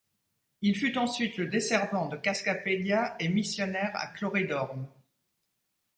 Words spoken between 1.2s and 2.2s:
le desservant de